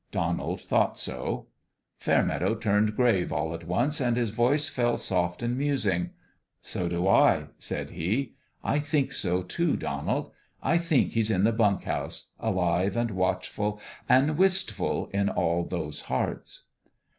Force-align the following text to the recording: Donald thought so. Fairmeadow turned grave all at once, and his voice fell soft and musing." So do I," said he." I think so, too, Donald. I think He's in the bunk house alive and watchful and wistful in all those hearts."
Donald 0.11 0.61
thought 0.61 0.97
so. 0.97 1.45
Fairmeadow 1.95 2.55
turned 2.55 2.95
grave 2.95 3.31
all 3.31 3.53
at 3.53 3.67
once, 3.67 4.01
and 4.01 4.17
his 4.17 4.31
voice 4.31 4.67
fell 4.67 4.97
soft 4.97 5.43
and 5.43 5.55
musing." 5.55 6.09
So 6.73 6.89
do 6.89 7.07
I," 7.07 7.49
said 7.59 7.91
he." 7.91 8.33
I 8.63 8.79
think 8.79 9.13
so, 9.13 9.43
too, 9.43 9.77
Donald. 9.77 10.31
I 10.59 10.79
think 10.79 11.11
He's 11.11 11.29
in 11.29 11.43
the 11.43 11.51
bunk 11.53 11.83
house 11.83 12.31
alive 12.39 12.97
and 12.97 13.11
watchful 13.11 13.79
and 14.09 14.39
wistful 14.39 15.05
in 15.13 15.29
all 15.29 15.65
those 15.65 16.01
hearts." 16.01 16.63